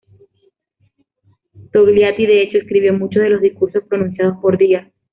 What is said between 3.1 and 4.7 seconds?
de los discursos pronunciados por